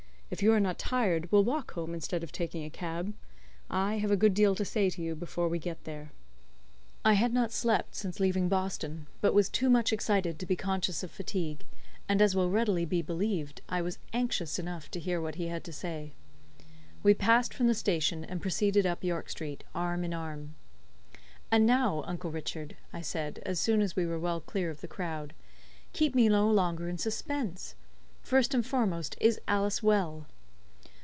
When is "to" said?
4.55-4.63, 4.89-5.01, 10.39-10.45, 14.91-15.01, 15.65-15.73